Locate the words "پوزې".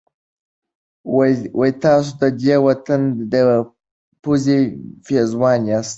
4.23-4.59